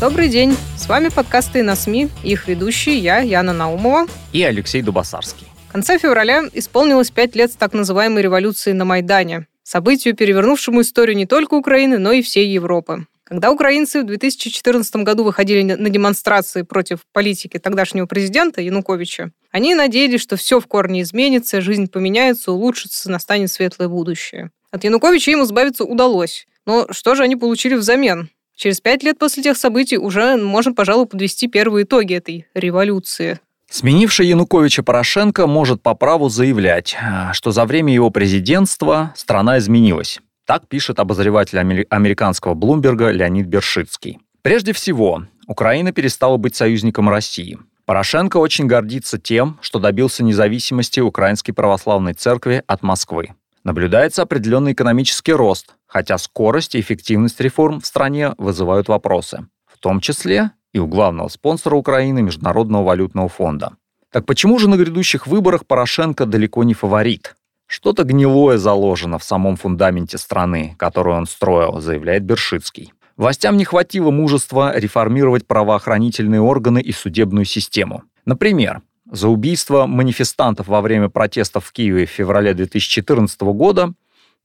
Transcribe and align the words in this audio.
Добрый 0.00 0.28
день! 0.28 0.56
С 0.76 0.88
вами 0.88 1.08
подкасты 1.08 1.64
на 1.64 1.74
СМИ, 1.74 2.08
их 2.22 2.46
ведущие 2.46 2.98
я, 2.98 3.18
Яна 3.18 3.52
Наумова. 3.52 4.06
И 4.32 4.44
Алексей 4.44 4.80
Дубасарский. 4.80 5.48
В 5.68 5.72
конце 5.72 5.98
февраля 5.98 6.44
исполнилось 6.52 7.10
пять 7.10 7.34
лет 7.34 7.50
с 7.50 7.56
так 7.56 7.72
называемой 7.72 8.22
революции 8.22 8.70
на 8.70 8.84
Майдане, 8.84 9.48
событию, 9.64 10.14
перевернувшему 10.14 10.82
историю 10.82 11.16
не 11.16 11.26
только 11.26 11.54
Украины, 11.54 11.98
но 11.98 12.12
и 12.12 12.22
всей 12.22 12.46
Европы. 12.46 13.08
Когда 13.24 13.50
украинцы 13.50 14.02
в 14.02 14.06
2014 14.06 14.96
году 15.02 15.24
выходили 15.24 15.62
на 15.62 15.90
демонстрации 15.90 16.62
против 16.62 17.00
политики 17.12 17.58
тогдашнего 17.58 18.06
президента 18.06 18.60
Януковича, 18.60 19.32
они 19.50 19.74
надеялись, 19.74 20.20
что 20.20 20.36
все 20.36 20.60
в 20.60 20.68
корне 20.68 21.02
изменится, 21.02 21.60
жизнь 21.60 21.88
поменяется, 21.88 22.52
улучшится, 22.52 23.10
настанет 23.10 23.50
светлое 23.50 23.88
будущее. 23.88 24.52
От 24.70 24.84
Януковича 24.84 25.32
им 25.32 25.42
избавиться 25.42 25.82
удалось. 25.82 26.46
Но 26.66 26.86
что 26.92 27.16
же 27.16 27.24
они 27.24 27.34
получили 27.34 27.74
взамен? 27.74 28.30
Через 28.58 28.80
пять 28.80 29.04
лет 29.04 29.20
после 29.20 29.44
тех 29.44 29.56
событий 29.56 29.98
уже 29.98 30.36
можем, 30.36 30.74
пожалуй, 30.74 31.06
подвести 31.06 31.46
первые 31.46 31.84
итоги 31.84 32.14
этой 32.14 32.48
революции. 32.54 33.38
Сменивший 33.70 34.26
Януковича 34.26 34.82
Порошенко 34.82 35.46
может 35.46 35.80
по 35.80 35.94
праву 35.94 36.28
заявлять, 36.28 36.96
а, 37.00 37.32
что 37.34 37.52
за 37.52 37.64
время 37.66 37.94
его 37.94 38.10
президентства 38.10 39.12
страна 39.14 39.58
изменилась. 39.58 40.18
Так 40.44 40.66
пишет 40.66 40.98
обозреватель 40.98 41.86
американского 41.88 42.54
Блумберга 42.54 43.10
Леонид 43.10 43.46
Бершицкий. 43.46 44.18
Прежде 44.42 44.72
всего, 44.72 45.22
Украина 45.46 45.92
перестала 45.92 46.36
быть 46.36 46.56
союзником 46.56 47.08
России. 47.08 47.58
Порошенко 47.86 48.38
очень 48.38 48.66
гордится 48.66 49.18
тем, 49.18 49.58
что 49.62 49.78
добился 49.78 50.24
независимости 50.24 50.98
Украинской 50.98 51.52
Православной 51.52 52.14
Церкви 52.14 52.64
от 52.66 52.82
Москвы. 52.82 53.34
Наблюдается 53.68 54.22
определенный 54.22 54.72
экономический 54.72 55.34
рост, 55.34 55.74
хотя 55.86 56.16
скорость 56.16 56.74
и 56.74 56.80
эффективность 56.80 57.38
реформ 57.38 57.82
в 57.82 57.86
стране 57.86 58.32
вызывают 58.38 58.88
вопросы, 58.88 59.46
в 59.66 59.76
том 59.76 60.00
числе 60.00 60.52
и 60.72 60.78
у 60.78 60.86
главного 60.86 61.28
спонсора 61.28 61.74
Украины 61.76 62.22
Международного 62.22 62.82
валютного 62.82 63.28
фонда. 63.28 63.72
Так 64.10 64.24
почему 64.24 64.58
же 64.58 64.70
на 64.70 64.78
грядущих 64.78 65.26
выборах 65.26 65.66
Порошенко 65.66 66.24
далеко 66.24 66.64
не 66.64 66.72
фаворит? 66.72 67.36
Что-то 67.66 68.04
гнилое 68.04 68.56
заложено 68.56 69.18
в 69.18 69.24
самом 69.24 69.56
фундаменте 69.56 70.16
страны, 70.16 70.74
которую 70.78 71.18
он 71.18 71.26
строил, 71.26 71.78
заявляет 71.78 72.24
Бершицкий. 72.24 72.94
Властям 73.18 73.58
не 73.58 73.66
хватило 73.66 74.10
мужества 74.10 74.72
реформировать 74.78 75.46
правоохранительные 75.46 76.40
органы 76.40 76.80
и 76.80 76.92
судебную 76.92 77.44
систему. 77.44 78.04
Например, 78.24 78.80
за 79.10 79.28
убийство 79.28 79.86
манифестантов 79.86 80.68
во 80.68 80.80
время 80.80 81.08
протестов 81.08 81.66
в 81.66 81.72
Киеве 81.72 82.06
в 82.06 82.10
феврале 82.10 82.54
2014 82.54 83.40
года 83.40 83.94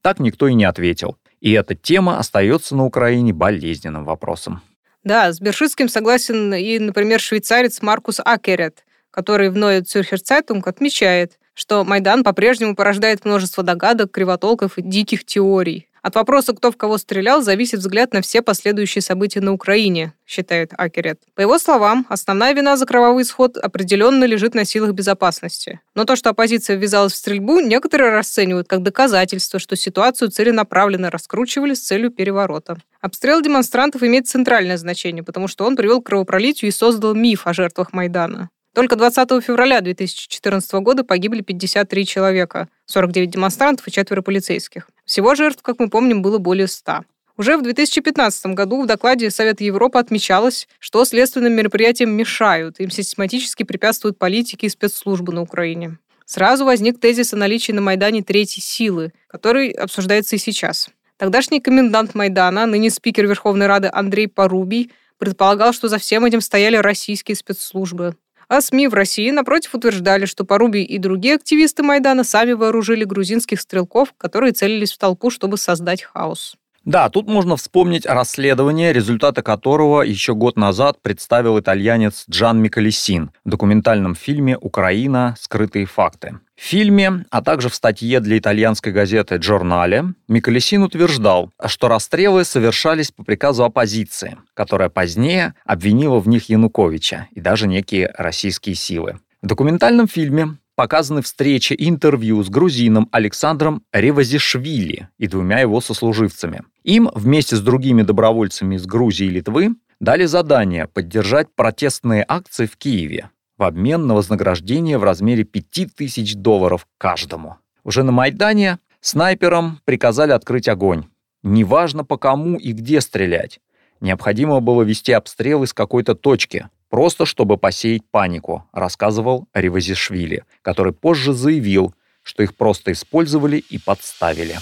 так 0.02 0.20
никто 0.20 0.48
и 0.48 0.54
не 0.54 0.66
ответил. 0.66 1.18
И 1.40 1.52
эта 1.52 1.76
тема 1.76 2.20
остается 2.20 2.76
на 2.76 2.86
Украине 2.86 3.34
болезненным 3.34 4.06
вопросом. 4.06 4.62
Да, 5.04 5.32
с 5.32 5.42
Бершицким 5.42 5.90
согласен 5.90 6.54
и, 6.54 6.80
например, 6.80 7.20
швейцарец 7.20 7.82
Маркус 7.82 8.22
Акерет, 8.24 8.86
который 9.12 9.50
в 9.50 9.58
Neue 9.58 9.82
Zürcher 9.82 10.18
Zeitung 10.18 10.62
отмечает, 10.66 11.38
что 11.54 11.84
Майдан 11.84 12.24
по-прежнему 12.24 12.76
порождает 12.76 13.26
множество 13.26 13.64
догадок, 13.64 14.12
кривотолков 14.12 14.78
и 14.78 14.82
диких 14.82 15.26
теорий. 15.26 15.90
От 16.04 16.16
вопроса, 16.16 16.52
кто 16.52 16.70
в 16.70 16.76
кого 16.76 16.98
стрелял, 16.98 17.42
зависит 17.42 17.80
взгляд 17.80 18.14
на 18.14 18.22
все 18.22 18.42
последующие 18.42 19.02
события 19.02 19.40
на 19.40 19.54
Украине, 19.54 20.14
считает 20.28 20.74
Акерет. 20.78 21.22
По 21.34 21.40
его 21.40 21.58
словам, 21.58 22.06
основная 22.10 22.54
вина 22.54 22.76
за 22.76 22.86
кровавый 22.86 23.24
исход 23.24 23.56
определенно 23.56 24.26
лежит 24.26 24.54
на 24.54 24.66
силах 24.66 24.92
безопасности. 24.92 25.80
Но 25.96 26.04
то, 26.04 26.18
что 26.18 26.32
оппозиция 26.32 26.76
ввязалась 26.76 27.14
в 27.14 27.16
стрельбу, 27.16 27.62
некоторые 27.62 28.12
расценивают 28.12 28.68
как 28.68 28.84
доказательство, 28.84 29.60
что 29.60 29.78
ситуацию 29.78 30.30
целенаправленно 30.30 31.10
раскручивали 31.10 31.74
с 31.74 31.80
целью 31.80 32.12
переворота. 32.12 32.76
Обстрел 33.00 33.42
демонстрантов 33.42 34.04
имеет 34.04 34.28
центральное 34.28 34.78
значение, 34.78 35.24
потому 35.24 35.48
что 35.48 35.64
он 35.66 35.78
привел 35.78 36.02
к 36.02 36.08
кровопролитию 36.08 36.68
и 36.68 36.74
создал 36.74 37.16
миф 37.16 37.48
о 37.48 37.54
жертвах 37.54 37.94
Майдана. 37.94 38.50
Только 38.74 38.96
20 38.96 39.44
февраля 39.44 39.82
2014 39.82 40.74
года 40.74 41.04
погибли 41.04 41.42
53 41.42 42.06
человека, 42.08 42.70
49 42.88 43.30
демонстрантов 43.30 43.88
и 43.88 43.92
четверо 43.92 44.22
полицейских. 44.24 44.90
Всего 45.06 45.36
жертв, 45.36 45.62
как 45.62 45.80
мы 45.80 45.90
помним, 45.90 46.24
было 46.24 46.40
более 46.40 46.68
100. 46.68 47.04
Уже 47.38 47.58
в 47.58 47.62
2015 47.62 48.48
году 48.48 48.82
в 48.82 48.88
докладе 48.88 49.30
Совета 49.30 49.64
Европы 49.64 50.00
отмечалось, 50.00 50.68
что 50.80 51.06
следственным 51.06 51.54
мероприятиям 51.54 52.12
мешают, 52.12 52.80
им 52.80 52.90
систематически 52.90 53.64
препятствуют 53.64 54.18
политики 54.18 54.66
и 54.66 54.70
спецслужбы 54.70 55.34
на 55.34 55.42
Украине. 55.42 55.98
Сразу 56.26 56.66
возник 56.66 57.00
тезис 57.00 57.34
о 57.34 57.38
наличии 57.38 57.72
на 57.72 57.82
Майдане 57.82 58.24
третьей 58.24 58.62
силы, 58.62 59.14
который 59.28 59.70
обсуждается 59.70 60.36
и 60.36 60.40
сейчас. 60.40 60.90
Тогдашний 61.18 61.60
комендант 61.60 62.16
Майдана, 62.16 62.66
ныне 62.66 62.90
спикер 62.90 63.28
Верховной 63.28 63.68
Рады 63.68 63.90
Андрей 63.92 64.28
Порубий, 64.28 64.92
предполагал, 65.18 65.74
что 65.74 65.88
за 65.88 66.00
всем 66.00 66.26
этим 66.26 66.42
стояли 66.42 66.78
российские 66.78 67.36
спецслужбы. 67.36 68.16
А 68.54 68.62
СМИ 68.62 68.88
в 68.88 68.94
России, 68.94 69.32
напротив, 69.32 69.74
утверждали, 69.74 70.26
что 70.26 70.46
Порубий 70.46 70.84
и 70.84 71.00
другие 71.00 71.34
активисты 71.34 71.82
Майдана 71.82 72.24
сами 72.24 72.52
вооружили 72.52 73.04
грузинских 73.04 73.60
стрелков, 73.60 74.14
которые 74.16 74.54
целились 74.54 74.94
в 74.94 75.00
толпу, 75.00 75.32
чтобы 75.32 75.58
создать 75.58 76.04
хаос. 76.04 76.56
Да, 76.86 77.10
тут 77.10 77.28
можно 77.28 77.56
вспомнить 77.56 78.06
расследование, 78.06 78.92
результаты 78.92 79.42
которого 79.42 80.02
еще 80.02 80.36
год 80.36 80.58
назад 80.58 81.02
представил 81.02 81.58
итальянец 81.58 82.26
Джан 82.30 82.62
Микалесин 82.62 83.32
в 83.46 83.50
документальном 83.50 84.16
фильме 84.16 84.58
«Украина. 84.58 85.36
Скрытые 85.40 85.86
факты». 85.86 86.40
В 86.58 86.62
фильме, 86.62 87.26
а 87.30 87.42
также 87.42 87.70
в 87.70 87.76
статье 87.76 88.20
для 88.20 88.38
итальянской 88.38 88.92
газеты 88.92 89.36
«Джорнале» 89.36 90.14
Микалесин 90.28 90.84
утверждал, 90.84 91.52
что 91.66 91.88
расстрелы 91.88 92.44
совершались 92.44 93.12
по 93.12 93.24
приказу 93.24 93.64
оппозиции, 93.64 94.38
которая 94.54 94.90
позднее 94.90 95.54
обвинила 95.66 96.20
в 96.20 96.28
них 96.28 96.50
Януковича 96.50 97.28
и 97.32 97.40
даже 97.40 97.68
некие 97.68 98.14
российские 98.18 98.76
силы. 98.76 99.20
В 99.42 99.48
документальном 99.48 100.08
фильме 100.08 100.58
показаны 100.76 101.22
встречи 101.22 101.74
и 101.74 101.90
интервью 101.90 102.44
с 102.44 102.50
грузином 102.50 103.10
Александром 103.12 103.84
Ревазишвили 103.92 105.10
и 105.18 105.28
двумя 105.28 105.60
его 105.60 105.82
сослуживцами. 105.82 106.64
Им 106.84 107.10
вместе 107.14 107.56
с 107.56 107.62
другими 107.62 108.02
добровольцами 108.02 108.76
из 108.76 108.86
Грузии 108.86 109.28
и 109.28 109.32
Литвы 109.32 109.76
дали 110.00 110.26
задание 110.26 110.88
поддержать 110.88 111.48
протестные 111.56 112.26
акции 112.28 112.66
в 112.66 112.78
Киеве 112.78 113.30
в 113.58 113.64
обмен 113.64 114.08
на 114.08 114.16
вознаграждение 114.16 114.98
в 114.98 115.04
размере 115.04 115.44
5000 115.44 116.36
долларов 116.36 116.88
каждому. 116.98 117.58
Уже 117.84 118.04
на 118.04 118.12
Майдане 118.12 118.80
снайперам 119.00 119.80
приказали 119.86 120.32
открыть 120.32 120.68
огонь. 120.68 121.06
Неважно 121.44 122.04
по 122.04 122.18
кому 122.18 122.58
и 122.58 122.72
где 122.72 123.02
стрелять. 123.02 123.60
Необходимо 124.02 124.60
было 124.60 124.82
вести 124.82 125.12
обстрелы 125.12 125.68
с 125.68 125.74
какой-то 125.74 126.16
точки, 126.16 126.70
просто 126.94 127.26
чтобы 127.26 127.58
посеять 127.58 128.04
панику, 128.12 128.66
рассказывал 128.72 129.48
Ревазишвили, 129.52 130.44
который 130.62 130.94
позже 130.94 131.34
заявил, 131.34 131.96
что 132.22 132.44
их 132.44 132.56
просто 132.56 132.92
использовали 132.92 133.58
и 133.58 133.80
подставили. 133.80 134.58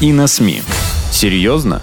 И 0.00 0.12
на 0.12 0.26
СМИ. 0.26 0.62
Серьезно? 1.12 1.82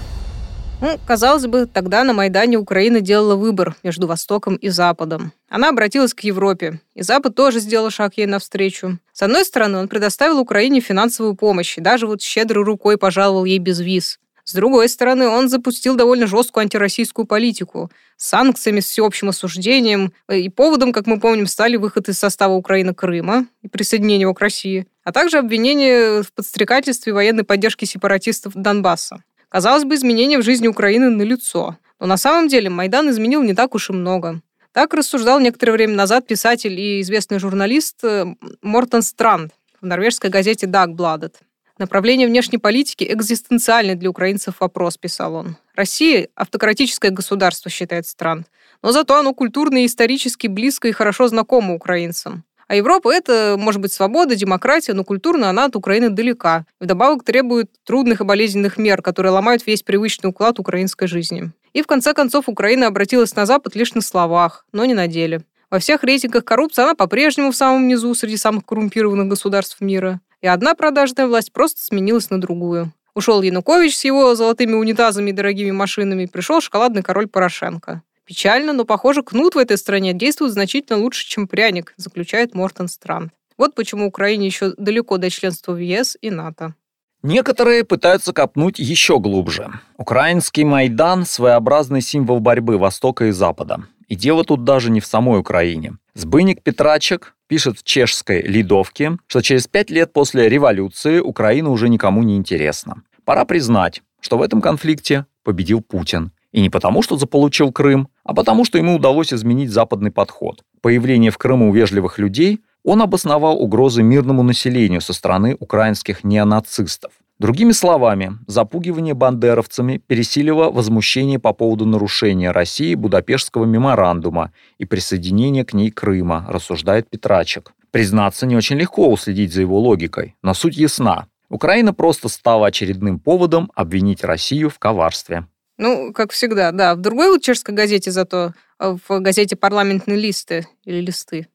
Ну, 0.84 0.98
казалось 1.06 1.46
бы, 1.46 1.64
тогда 1.64 2.04
на 2.04 2.12
Майдане 2.12 2.58
Украина 2.58 3.00
делала 3.00 3.36
выбор 3.36 3.74
между 3.82 4.06
Востоком 4.06 4.56
и 4.56 4.68
Западом. 4.68 5.32
Она 5.48 5.70
обратилась 5.70 6.12
к 6.12 6.20
Европе, 6.20 6.78
и 6.94 7.00
Запад 7.00 7.34
тоже 7.34 7.60
сделал 7.60 7.88
шаг 7.88 8.18
ей 8.18 8.26
навстречу. 8.26 8.98
С 9.10 9.22
одной 9.22 9.46
стороны, 9.46 9.78
он 9.78 9.88
предоставил 9.88 10.38
Украине 10.38 10.80
финансовую 10.80 11.36
помощь 11.36 11.78
и 11.78 11.80
даже 11.80 12.06
вот 12.06 12.20
щедрой 12.20 12.64
рукой 12.64 12.98
пожаловал 12.98 13.46
ей 13.46 13.60
без 13.60 13.80
виз. 13.80 14.18
С 14.44 14.52
другой 14.52 14.90
стороны, 14.90 15.26
он 15.26 15.48
запустил 15.48 15.96
довольно 15.96 16.26
жесткую 16.26 16.64
антироссийскую 16.64 17.24
политику 17.24 17.90
с 18.18 18.28
санкциями, 18.28 18.80
с 18.80 18.84
всеобщим 18.84 19.30
осуждением. 19.30 20.12
И 20.30 20.50
поводом, 20.50 20.92
как 20.92 21.06
мы 21.06 21.18
помним, 21.18 21.46
стали 21.46 21.76
выход 21.76 22.10
из 22.10 22.18
состава 22.18 22.52
Украины 22.52 22.92
Крыма 22.92 23.46
и 23.62 23.68
присоединение 23.68 24.20
его 24.20 24.34
к 24.34 24.40
России, 24.40 24.86
а 25.02 25.12
также 25.12 25.38
обвинение 25.38 26.22
в 26.22 26.30
подстрекательстве 26.34 27.14
военной 27.14 27.44
поддержки 27.44 27.86
сепаратистов 27.86 28.52
Донбасса. 28.54 29.22
Казалось 29.54 29.84
бы, 29.84 29.94
изменения 29.94 30.38
в 30.38 30.42
жизни 30.42 30.66
Украины 30.66 31.10
налицо. 31.10 31.76
Но 32.00 32.06
на 32.06 32.16
самом 32.16 32.48
деле 32.48 32.70
Майдан 32.70 33.08
изменил 33.10 33.40
не 33.44 33.54
так 33.54 33.76
уж 33.76 33.88
и 33.88 33.92
много. 33.92 34.40
Так 34.72 34.92
рассуждал 34.94 35.38
некоторое 35.38 35.70
время 35.70 35.94
назад 35.94 36.26
писатель 36.26 36.72
и 36.72 37.00
известный 37.02 37.38
журналист 37.38 38.02
э, 38.02 38.34
Мортон 38.62 39.02
Странд. 39.02 39.52
в 39.80 39.86
норвежской 39.86 40.28
газете 40.28 40.66
«Dagbladet». 40.66 41.34
Направление 41.78 42.26
внешней 42.26 42.58
политики 42.58 43.04
экзистенциальный 43.08 43.94
для 43.94 44.10
украинцев 44.10 44.56
вопрос, 44.58 44.96
писал 44.96 45.36
он. 45.36 45.56
Россия– 45.76 46.26
автократическое 46.34 47.12
государство, 47.12 47.70
считает 47.70 48.08
стран, 48.08 48.46
но 48.82 48.90
зато 48.90 49.16
оно 49.16 49.34
культурно 49.34 49.84
и 49.84 49.86
исторически 49.86 50.48
близко 50.48 50.88
и 50.88 50.92
хорошо 50.92 51.28
знакомо 51.28 51.74
украинцам. 51.74 52.42
А 52.66 52.74
Европа– 52.74 53.12
это, 53.14 53.56
может 53.58 53.80
быть, 53.80 53.92
свобода, 53.92 54.36
демократия, 54.36 54.94
но 54.94 55.04
культурно 55.04 55.50
она 55.50 55.66
от 55.66 55.76
Украины 55.76 56.10
далека. 56.10 56.66
Вдобавок 56.80 57.24
требует 57.24 57.70
трудных 57.84 58.20
и 58.20 58.24
болезненных 58.24 58.78
мер, 58.78 59.02
которые 59.02 59.32
ломают 59.32 59.66
весь 59.66 59.82
привычный 59.82 60.30
уклад 60.30 60.58
украинской 60.58 61.06
жизни. 61.06 61.50
И 61.72 61.82
в 61.82 61.86
конце 61.86 62.14
концов 62.14 62.48
Украина 62.48 62.86
обратилась 62.86 63.34
на 63.36 63.46
Запад 63.46 63.74
лишь 63.74 63.94
на 63.94 64.00
словах, 64.00 64.64
но 64.72 64.84
не 64.84 64.94
на 64.94 65.08
деле. 65.08 65.42
Во 65.70 65.78
всех 65.78 66.04
рейтингах 66.04 66.44
коррупции 66.44 66.82
она 66.82 66.94
по-прежнему 66.94 67.50
в 67.50 67.56
самом 67.56 67.88
низу 67.88 68.14
среди 68.14 68.36
самых 68.36 68.64
коррумпированных 68.64 69.26
государств 69.28 69.80
мира. 69.80 70.20
И 70.40 70.46
одна 70.46 70.74
продажная 70.74 71.26
власть 71.26 71.52
просто 71.52 71.82
сменилась 71.82 72.30
на 72.30 72.40
другую. 72.40 72.92
Ушел 73.14 73.42
Янукович 73.42 73.96
с 73.96 74.04
его 74.04 74.34
золотыми 74.34 74.74
унитазами 74.74 75.30
и 75.30 75.32
дорогими 75.32 75.70
машинами, 75.70 76.26
пришел 76.26 76.60
шоколадный 76.60 77.02
король 77.02 77.26
Порошенко. 77.26 78.02
Печально, 78.24 78.72
но, 78.72 78.84
похоже, 78.84 79.22
кнут 79.22 79.54
в 79.54 79.58
этой 79.58 79.76
стране 79.76 80.14
действует 80.14 80.52
значительно 80.52 80.98
лучше, 80.98 81.26
чем 81.26 81.46
пряник, 81.46 81.94
заключает 81.96 82.54
Мортон 82.54 82.88
Странд. 82.88 83.32
Вот 83.58 83.74
почему 83.74 84.06
Украине 84.06 84.46
еще 84.46 84.72
далеко 84.78 85.18
до 85.18 85.30
членства 85.30 85.72
в 85.72 85.78
ЕС 85.78 86.16
и 86.20 86.30
НАТО. 86.30 86.74
Некоторые 87.22 87.84
пытаются 87.84 88.32
копнуть 88.32 88.78
еще 88.78 89.18
глубже. 89.18 89.70
Украинский 89.96 90.64
Майдан– 90.64 91.24
своеобразный 91.26 92.02
символ 92.02 92.40
борьбы 92.40 92.76
Востока 92.76 93.26
и 93.26 93.30
Запада. 93.30 93.84
И 94.08 94.14
дело 94.14 94.44
тут 94.44 94.64
даже 94.64 94.90
не 94.90 95.00
в 95.00 95.06
самой 95.06 95.40
Украине. 95.40 95.96
Сбыник 96.12 96.62
Петрачек 96.62 97.34
пишет 97.46 97.78
в 97.78 97.82
чешской 97.82 98.42
«Лидовке», 98.42 99.16
что 99.26 99.40
через 99.40 99.66
пять 99.66 99.90
лет 99.90 100.12
после 100.12 100.48
революции 100.48 101.18
Украина 101.18 101.70
уже 101.70 101.88
никому 101.88 102.22
не 102.22 102.36
интересна. 102.36 103.02
Пора 103.24 103.46
признать, 103.46 104.02
что 104.20 104.36
в 104.36 104.42
этом 104.42 104.60
конфликте 104.60 105.24
победил 105.44 105.80
Путин. 105.80 106.32
И 106.54 106.60
не 106.60 106.70
потому, 106.70 107.02
что 107.02 107.16
заполучил 107.16 107.72
Крым, 107.72 108.06
а 108.22 108.32
потому, 108.32 108.64
что 108.64 108.78
ему 108.78 108.94
удалось 108.94 109.32
изменить 109.32 109.72
западный 109.72 110.12
подход. 110.12 110.62
Появление 110.82 111.32
в 111.32 111.36
Крыму 111.36 111.72
вежливых 111.72 112.20
людей 112.20 112.60
он 112.84 113.02
обосновал 113.02 113.60
угрозы 113.60 114.04
мирному 114.04 114.44
населению 114.44 115.00
со 115.00 115.12
стороны 115.12 115.56
украинских 115.58 116.22
неонацистов. 116.22 117.10
Другими 117.40 117.72
словами, 117.72 118.38
запугивание 118.46 119.14
бандеровцами 119.14 120.00
пересилило 120.06 120.70
возмущение 120.70 121.40
по 121.40 121.52
поводу 121.52 121.86
нарушения 121.86 122.52
России 122.52 122.94
Будапештского 122.94 123.64
меморандума 123.64 124.52
и 124.78 124.84
присоединения 124.84 125.64
к 125.64 125.72
ней 125.72 125.90
Крыма, 125.90 126.46
рассуждает 126.48 127.10
Петрачек. 127.10 127.72
Признаться, 127.90 128.46
не 128.46 128.54
очень 128.54 128.76
легко 128.76 129.10
уследить 129.10 129.52
за 129.52 129.62
его 129.62 129.80
логикой, 129.80 130.36
но 130.40 130.54
суть 130.54 130.76
ясна. 130.76 131.26
Украина 131.48 131.92
просто 131.92 132.28
стала 132.28 132.68
очередным 132.68 133.18
поводом 133.18 133.72
обвинить 133.74 134.22
Россию 134.22 134.70
в 134.70 134.78
коварстве. 134.78 135.48
Ну, 135.76 136.12
как 136.12 136.32
всегда, 136.32 136.70
да. 136.72 136.94
В 136.94 137.00
другой 137.00 137.40
чешской 137.40 137.74
газете 137.74 138.10
зато, 138.10 138.52
а, 138.78 138.96
в 138.96 139.20
газете 139.20 139.56
«Парламентные 139.56 140.16
листы» 140.16 140.68
или 140.84 141.00
«Листы», 141.00 141.48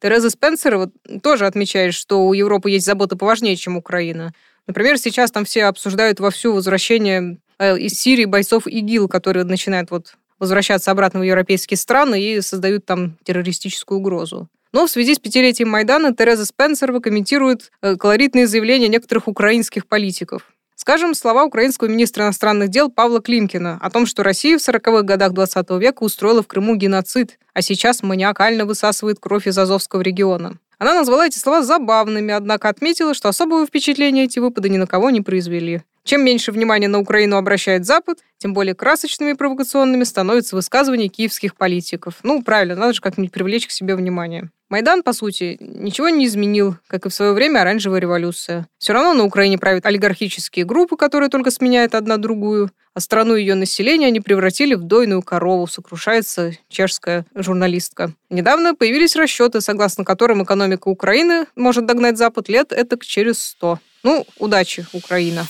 Тереза 0.00 0.30
Спенсер 0.30 0.76
вот 0.76 0.90
тоже 1.22 1.46
отмечает, 1.46 1.94
что 1.94 2.26
у 2.26 2.32
Европы 2.32 2.70
есть 2.70 2.86
заботы 2.86 3.16
поважнее, 3.16 3.56
чем 3.56 3.76
Украина. 3.76 4.32
Например, 4.66 4.98
сейчас 4.98 5.30
там 5.30 5.44
все 5.44 5.64
обсуждают 5.64 6.20
вовсю 6.20 6.52
возвращение 6.54 7.38
э, 7.58 7.78
из 7.78 7.94
Сирии 7.94 8.24
бойцов 8.24 8.66
ИГИЛ, 8.66 9.08
которые 9.08 9.44
начинают 9.44 9.90
вот 9.90 10.14
возвращаться 10.38 10.90
обратно 10.90 11.20
в 11.20 11.24
европейские 11.24 11.78
страны 11.78 12.20
и 12.20 12.40
создают 12.40 12.84
там 12.84 13.16
террористическую 13.24 13.98
угрозу. 13.98 14.48
Но 14.72 14.86
в 14.86 14.90
связи 14.90 15.14
с 15.14 15.18
пятилетием 15.18 15.68
Майдана 15.68 16.14
Тереза 16.14 16.46
Спенсер 16.46 16.98
комментирует 17.00 17.70
э, 17.82 17.96
колоритные 17.96 18.46
заявления 18.46 18.88
некоторых 18.88 19.28
украинских 19.28 19.86
политиков. 19.86 20.50
Скажем, 20.82 21.14
слова 21.14 21.44
украинского 21.44 21.86
министра 21.86 22.24
иностранных 22.24 22.68
дел 22.68 22.90
Павла 22.90 23.20
Климкина 23.22 23.78
о 23.80 23.88
том, 23.88 24.04
что 24.04 24.24
Россия 24.24 24.58
в 24.58 24.60
40-х 24.60 25.02
годах 25.02 25.32
20 25.32 25.70
века 25.78 26.02
устроила 26.02 26.42
в 26.42 26.48
Крыму 26.48 26.74
геноцид, 26.74 27.38
а 27.54 27.62
сейчас 27.62 28.02
маниакально 28.02 28.64
высасывает 28.64 29.20
кровь 29.20 29.46
из 29.46 29.56
Азовского 29.56 30.00
региона. 30.00 30.58
Она 30.78 30.94
назвала 30.94 31.28
эти 31.28 31.38
слова 31.38 31.62
забавными, 31.62 32.34
однако 32.34 32.68
отметила, 32.68 33.14
что 33.14 33.28
особого 33.28 33.64
впечатления 33.64 34.24
эти 34.24 34.40
выпады 34.40 34.70
ни 34.70 34.76
на 34.76 34.88
кого 34.88 35.10
не 35.10 35.20
произвели. 35.20 35.84
Чем 36.04 36.24
меньше 36.24 36.50
внимания 36.50 36.88
на 36.88 36.98
Украину 36.98 37.36
обращает 37.36 37.86
Запад, 37.86 38.18
тем 38.38 38.54
более 38.54 38.74
красочными 38.74 39.30
и 39.30 39.34
провокационными 39.34 40.02
становятся 40.02 40.56
высказывания 40.56 41.08
киевских 41.08 41.54
политиков. 41.54 42.16
Ну, 42.24 42.42
правильно, 42.42 42.74
надо 42.74 42.94
же 42.94 43.00
как-нибудь 43.00 43.32
привлечь 43.32 43.68
к 43.68 43.70
себе 43.70 43.94
внимание. 43.94 44.50
Майдан, 44.68 45.02
по 45.02 45.12
сути, 45.12 45.58
ничего 45.60 46.08
не 46.08 46.26
изменил, 46.26 46.76
как 46.88 47.04
и 47.06 47.08
в 47.10 47.14
свое 47.14 47.34
время 47.34 47.60
оранжевая 47.60 48.00
революция. 48.00 48.66
Все 48.78 48.94
равно 48.94 49.12
на 49.12 49.24
Украине 49.24 49.58
правят 49.58 49.84
олигархические 49.84 50.64
группы, 50.64 50.96
которые 50.96 51.28
только 51.28 51.50
сменяют 51.50 51.94
одна 51.94 52.16
другую, 52.16 52.70
а 52.94 53.00
страну 53.00 53.36
и 53.36 53.42
ее 53.42 53.54
население 53.54 54.08
они 54.08 54.20
превратили 54.20 54.74
в 54.74 54.82
дойную 54.82 55.22
корову, 55.22 55.66
сокрушается 55.66 56.52
чешская 56.68 57.26
журналистка. 57.34 58.12
Недавно 58.30 58.74
появились 58.74 59.14
расчеты, 59.14 59.60
согласно 59.60 60.04
которым 60.04 60.42
экономика 60.42 60.88
Украины 60.88 61.46
может 61.54 61.86
догнать 61.86 62.16
Запад 62.16 62.48
лет 62.48 62.72
это 62.72 62.98
через 62.98 63.42
100. 63.42 63.78
Ну, 64.02 64.26
удачи, 64.38 64.86
Украина. 64.92 65.46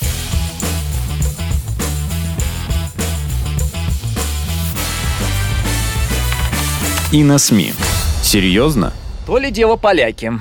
И 7.12 7.22
на 7.24 7.36
СМИ. 7.36 7.74
Серьезно? 8.22 8.94
То 9.26 9.36
ли 9.36 9.50
дело 9.50 9.76
поляки. 9.76 10.32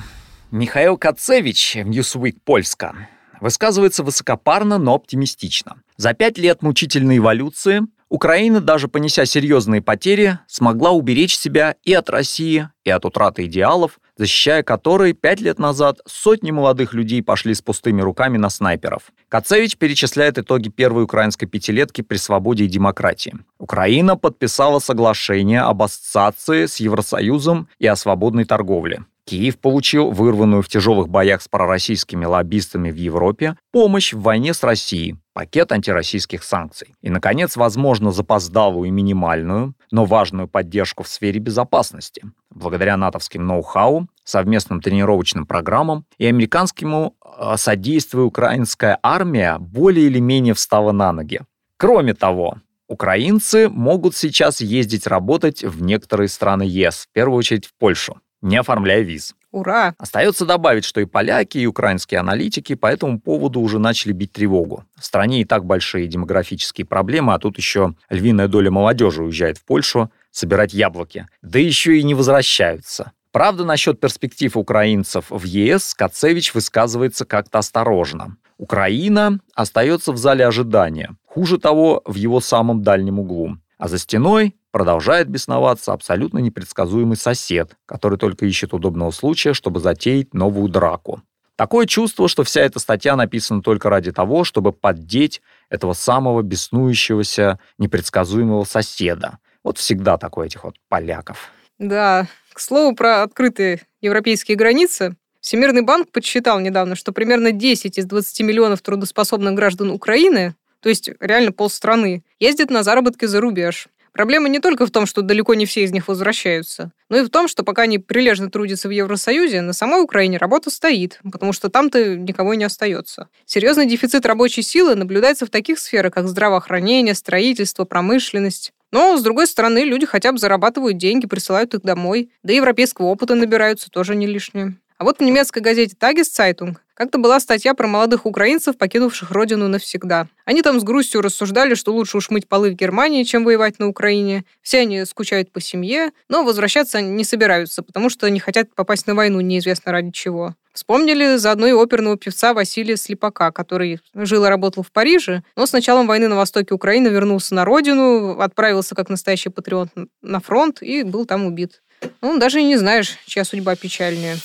Михаил 0.50 0.96
Кацевич 0.96 1.76
Newsweek 1.76 2.38
Польска 2.46 3.08
высказывается 3.42 4.02
высокопарно, 4.02 4.78
но 4.78 4.94
оптимистично. 4.94 5.82
За 5.98 6.14
пять 6.14 6.38
лет 6.38 6.62
мучительной 6.62 7.18
эволюции 7.18 7.82
Украина, 8.08 8.62
даже 8.62 8.88
понеся 8.88 9.26
серьезные 9.26 9.82
потери, 9.82 10.38
смогла 10.46 10.92
уберечь 10.92 11.36
себя 11.36 11.76
и 11.84 11.92
от 11.92 12.08
России, 12.08 12.70
и 12.84 12.90
от 12.90 13.04
утраты 13.04 13.44
идеалов, 13.44 14.00
защищая 14.16 14.62
которые 14.62 15.12
пять 15.12 15.40
лет 15.40 15.58
назад 15.58 16.00
сотни 16.06 16.50
молодых 16.50 16.94
людей 16.94 17.22
пошли 17.22 17.54
с 17.54 17.62
пустыми 17.62 18.00
руками 18.00 18.38
на 18.38 18.50
снайперов. 18.50 19.12
Кацевич 19.28 19.76
перечисляет 19.76 20.38
итоги 20.38 20.68
первой 20.68 21.04
украинской 21.04 21.46
пятилетки 21.46 22.02
при 22.02 22.16
свободе 22.16 22.64
и 22.64 22.68
демократии. 22.68 23.34
Украина 23.58 24.16
подписала 24.16 24.78
соглашение 24.78 25.60
об 25.60 25.82
ассоциации 25.82 26.66
с 26.66 26.76
Евросоюзом 26.76 27.68
и 27.78 27.86
о 27.86 27.96
свободной 27.96 28.44
торговле. 28.44 29.04
Киев 29.32 29.58
получил 29.58 30.10
вырванную 30.10 30.60
в 30.60 30.68
тяжелых 30.68 31.08
боях 31.08 31.40
с 31.40 31.48
пророссийскими 31.48 32.26
лоббистами 32.26 32.90
в 32.90 32.96
Европе 32.96 33.56
помощь 33.70 34.12
в 34.12 34.20
войне 34.20 34.52
с 34.52 34.62
Россией, 34.62 35.16
пакет 35.32 35.72
антироссийских 35.72 36.44
санкций. 36.44 36.94
И, 37.00 37.08
наконец, 37.08 37.56
возможно, 37.56 38.12
запоздалую 38.12 38.88
и 38.88 38.90
минимальную, 38.90 39.74
но 39.90 40.04
важную 40.04 40.48
поддержку 40.48 41.02
в 41.02 41.08
сфере 41.08 41.40
безопасности, 41.40 42.24
благодаря 42.50 42.98
натовским 42.98 43.46
ноу-хау, 43.46 44.06
совместным 44.22 44.82
тренировочным 44.82 45.46
программам 45.46 46.04
и 46.18 46.26
американскому 46.26 47.16
э, 47.24 47.54
содействию 47.56 48.26
украинская 48.26 48.98
армия 49.02 49.56
более 49.58 50.08
или 50.08 50.18
менее 50.18 50.52
встала 50.52 50.92
на 50.92 51.10
ноги. 51.10 51.40
Кроме 51.78 52.12
того, 52.12 52.58
украинцы 52.86 53.70
могут 53.70 54.14
сейчас 54.14 54.60
ездить 54.60 55.06
работать 55.06 55.64
в 55.64 55.80
некоторые 55.80 56.28
страны 56.28 56.64
ЕС, 56.64 57.06
в 57.08 57.12
первую 57.14 57.38
очередь 57.38 57.64
в 57.64 57.72
Польшу 57.78 58.18
не 58.42 58.56
оформляя 58.56 59.00
виз. 59.00 59.34
Ура! 59.52 59.94
Остается 59.98 60.46
добавить, 60.46 60.84
что 60.84 61.00
и 61.00 61.04
поляки, 61.04 61.58
и 61.58 61.66
украинские 61.66 62.20
аналитики 62.20 62.74
по 62.74 62.86
этому 62.86 63.20
поводу 63.20 63.60
уже 63.60 63.78
начали 63.78 64.12
бить 64.12 64.32
тревогу. 64.32 64.84
В 64.98 65.04
стране 65.04 65.42
и 65.42 65.44
так 65.44 65.64
большие 65.64 66.06
демографические 66.08 66.86
проблемы, 66.86 67.34
а 67.34 67.38
тут 67.38 67.58
еще 67.58 67.94
львиная 68.10 68.48
доля 68.48 68.70
молодежи 68.70 69.22
уезжает 69.22 69.58
в 69.58 69.64
Польшу 69.64 70.10
собирать 70.30 70.72
яблоки. 70.72 71.26
Да 71.42 71.58
еще 71.58 71.98
и 71.98 72.02
не 72.02 72.14
возвращаются. 72.14 73.12
Правда, 73.30 73.64
насчет 73.64 74.00
перспектив 74.00 74.56
украинцев 74.56 75.26
в 75.30 75.44
ЕС 75.44 75.94
Кацевич 75.94 76.54
высказывается 76.54 77.24
как-то 77.24 77.58
осторожно. 77.58 78.36
Украина 78.58 79.40
остается 79.54 80.12
в 80.12 80.18
зале 80.18 80.46
ожидания. 80.46 81.16
Хуже 81.26 81.58
того, 81.58 82.02
в 82.04 82.14
его 82.14 82.40
самом 82.40 82.82
дальнем 82.82 83.18
углу. 83.18 83.56
А 83.78 83.88
за 83.88 83.98
стеной 83.98 84.54
продолжает 84.72 85.28
бесноваться 85.28 85.92
абсолютно 85.92 86.38
непредсказуемый 86.40 87.16
сосед, 87.16 87.76
который 87.86 88.18
только 88.18 88.46
ищет 88.46 88.74
удобного 88.74 89.12
случая, 89.12 89.54
чтобы 89.54 89.78
затеять 89.78 90.34
новую 90.34 90.68
драку. 90.68 91.22
Такое 91.54 91.86
чувство, 91.86 92.26
что 92.26 92.42
вся 92.42 92.62
эта 92.62 92.80
статья 92.80 93.14
написана 93.14 93.62
только 93.62 93.88
ради 93.88 94.10
того, 94.10 94.42
чтобы 94.42 94.72
поддеть 94.72 95.42
этого 95.68 95.92
самого 95.92 96.42
беснующегося, 96.42 97.60
непредсказуемого 97.78 98.64
соседа. 98.64 99.38
Вот 99.62 99.78
всегда 99.78 100.18
такое 100.18 100.46
этих 100.46 100.64
вот 100.64 100.74
поляков. 100.88 101.50
Да, 101.78 102.26
к 102.52 102.58
слову 102.58 102.96
про 102.96 103.22
открытые 103.22 103.82
европейские 104.00 104.56
границы. 104.56 105.14
Всемирный 105.40 105.82
банк 105.82 106.10
подсчитал 106.10 106.58
недавно, 106.58 106.96
что 106.96 107.12
примерно 107.12 107.52
10 107.52 107.98
из 107.98 108.06
20 108.06 108.40
миллионов 108.40 108.80
трудоспособных 108.80 109.54
граждан 109.54 109.90
Украины 109.90 110.54
то 110.82 110.88
есть 110.88 111.10
реально 111.20 111.52
полстраны, 111.52 112.24
ездит 112.40 112.70
на 112.70 112.82
заработки 112.82 113.24
за 113.24 113.40
рубеж. 113.40 113.86
Проблема 114.12 114.48
не 114.48 114.60
только 114.60 114.84
в 114.84 114.90
том, 114.90 115.06
что 115.06 115.22
далеко 115.22 115.54
не 115.54 115.64
все 115.64 115.84
из 115.84 115.92
них 115.92 116.06
возвращаются, 116.06 116.92
но 117.08 117.18
и 117.18 117.22
в 117.22 117.30
том, 117.30 117.48
что 117.48 117.64
пока 117.64 117.82
они 117.82 117.98
прилежно 117.98 118.50
трудятся 118.50 118.88
в 118.88 118.90
Евросоюзе, 118.90 119.62
на 119.62 119.72
самой 119.72 120.02
Украине 120.02 120.36
работа 120.36 120.70
стоит, 120.70 121.18
потому 121.30 121.54
что 121.54 121.70
там-то 121.70 122.16
никого 122.16 122.52
не 122.52 122.64
остается. 122.64 123.28
Серьезный 123.46 123.86
дефицит 123.86 124.26
рабочей 124.26 124.62
силы 124.62 124.96
наблюдается 124.96 125.46
в 125.46 125.50
таких 125.50 125.78
сферах, 125.78 126.12
как 126.12 126.28
здравоохранение, 126.28 127.14
строительство, 127.14 127.84
промышленность. 127.84 128.72
Но, 128.90 129.16
с 129.16 129.22
другой 129.22 129.46
стороны, 129.46 129.78
люди 129.78 130.04
хотя 130.04 130.32
бы 130.32 130.38
зарабатывают 130.38 130.98
деньги, 130.98 131.26
присылают 131.26 131.72
их 131.72 131.80
домой, 131.80 132.30
да 132.42 132.52
и 132.52 132.56
европейского 132.56 133.06
опыта 133.06 133.34
набираются, 133.34 133.90
тоже 133.90 134.14
не 134.14 134.26
лишнее. 134.26 134.76
А 135.02 135.04
вот 135.04 135.18
в 135.18 135.20
немецкой 135.20 135.62
газете 135.62 135.96
Tageszeitung 135.98 136.76
как-то 136.94 137.18
была 137.18 137.40
статья 137.40 137.74
про 137.74 137.88
молодых 137.88 138.24
украинцев, 138.24 138.78
покинувших 138.78 139.32
родину 139.32 139.66
навсегда. 139.66 140.28
Они 140.44 140.62
там 140.62 140.78
с 140.78 140.84
грустью 140.84 141.22
рассуждали, 141.22 141.74
что 141.74 141.92
лучше 141.92 142.18
уж 142.18 142.30
мыть 142.30 142.46
полы 142.46 142.70
в 142.70 142.74
Германии, 142.74 143.24
чем 143.24 143.42
воевать 143.42 143.80
на 143.80 143.88
Украине. 143.88 144.44
Все 144.62 144.78
они 144.78 145.04
скучают 145.04 145.50
по 145.50 145.60
семье, 145.60 146.12
но 146.28 146.44
возвращаться 146.44 147.00
не 147.00 147.24
собираются, 147.24 147.82
потому 147.82 148.10
что 148.10 148.30
не 148.30 148.38
хотят 148.38 148.72
попасть 148.76 149.08
на 149.08 149.16
войну 149.16 149.40
неизвестно 149.40 149.90
ради 149.90 150.12
чего. 150.12 150.54
Вспомнили 150.72 151.34
заодно 151.34 151.66
и 151.66 151.72
оперного 151.72 152.16
певца 152.16 152.54
Василия 152.54 152.96
Слепака, 152.96 153.50
который 153.50 153.98
жил 154.14 154.44
и 154.44 154.48
работал 154.48 154.84
в 154.84 154.92
Париже, 154.92 155.42
но 155.56 155.66
с 155.66 155.72
началом 155.72 156.06
войны 156.06 156.28
на 156.28 156.36
востоке 156.36 156.74
Украины 156.74 157.08
вернулся 157.08 157.56
на 157.56 157.64
родину, 157.64 158.38
отправился 158.38 158.94
как 158.94 159.08
настоящий 159.08 159.48
патриот 159.48 159.88
на 160.22 160.38
фронт 160.38 160.80
и 160.80 161.02
был 161.02 161.26
там 161.26 161.46
убит. 161.46 161.82
Ну, 162.20 162.38
даже 162.38 162.62
не 162.62 162.76
знаешь, 162.76 163.18
чья 163.26 163.42
судьба 163.42 163.74
печальнее. 163.74 164.36